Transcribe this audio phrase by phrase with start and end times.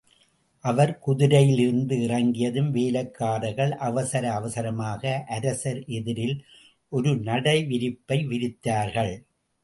[0.63, 6.33] அவர் குதிரையிலிருந்து இறங்கியதும் வேலைக்காரர்கள் அவசர அவசரமாக அரசர் எதிரில்
[6.89, 9.13] ஒரு நடைவிரிப்பை விரித்தார்கள்.